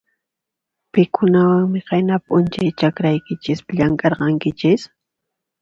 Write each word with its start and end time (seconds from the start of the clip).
Pikunawanmi 0.93 1.79
qayna 1.87 2.15
p'unchay 2.25 2.69
chakraykichispi 2.79 3.71
llamk'arqanchis? 3.77 4.81